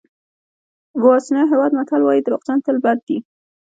[1.01, 3.17] بوسوانیا هېواد متل وایي دروغجن تل بد دي.